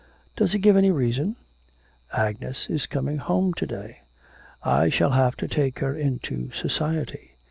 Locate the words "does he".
0.35-0.57